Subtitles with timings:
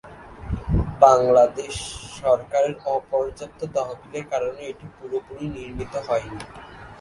[1.01, 1.75] বাংলাদেশ
[2.19, 6.39] সরকারের অপর্যাপ্ত তহবিলের কারণে এটি পুরোপুরি নির্মিত হয়নি।